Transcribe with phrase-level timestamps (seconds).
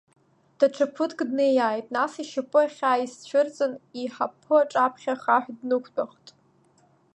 [0.57, 6.27] Даҽа ԥыҭк днеиааит, нас ишьапы ахьаа изцәырҵын, иҳаԥы аҿаԥхьа ахаҳә днықәтәахт.